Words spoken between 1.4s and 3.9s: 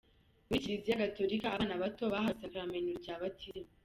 abana bato bahawe isakaramentu rya Batisimu.